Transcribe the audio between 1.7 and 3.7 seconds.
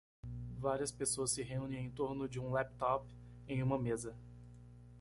em torno de um laptop em